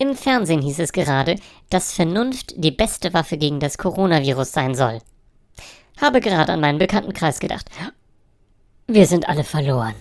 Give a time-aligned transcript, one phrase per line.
[0.00, 1.36] Im Fernsehen hieß es gerade,
[1.68, 5.00] dass Vernunft die beste Waffe gegen das Coronavirus sein soll.
[6.00, 7.68] Habe gerade an meinen Bekanntenkreis gedacht.
[8.86, 9.94] Wir sind alle verloren.